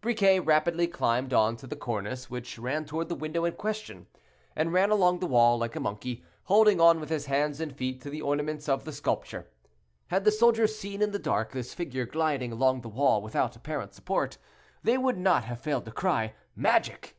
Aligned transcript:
Briquet 0.00 0.40
rapidly 0.40 0.88
climbed 0.88 1.32
on 1.32 1.56
to 1.58 1.64
the 1.68 1.76
cornice 1.76 2.28
which 2.28 2.58
ran 2.58 2.84
toward 2.84 3.08
the 3.08 3.14
window 3.14 3.44
in 3.44 3.52
question, 3.52 4.08
and 4.56 4.72
ran 4.72 4.90
along 4.90 5.20
the 5.20 5.26
wall 5.28 5.56
like 5.56 5.76
a 5.76 5.80
monkey, 5.80 6.24
holding 6.46 6.80
on 6.80 6.98
with 6.98 7.10
his 7.10 7.26
hands 7.26 7.60
and 7.60 7.76
feet 7.76 8.00
to 8.00 8.10
the 8.10 8.20
ornaments 8.20 8.68
of 8.68 8.84
the 8.84 8.90
sculpture. 8.92 9.46
Had 10.08 10.24
the 10.24 10.32
soldiers 10.32 10.76
seen 10.76 11.00
in 11.00 11.12
the 11.12 11.18
dark 11.20 11.52
this 11.52 11.74
figure 11.74 12.06
gliding 12.06 12.50
along 12.50 12.80
the 12.80 12.88
wall 12.88 13.22
without 13.22 13.54
apparent 13.54 13.94
support, 13.94 14.36
they 14.82 14.98
would 14.98 15.16
not 15.16 15.44
have 15.44 15.60
failed 15.60 15.84
to 15.84 15.92
cry, 15.92 16.34
"Magic!" 16.56 17.16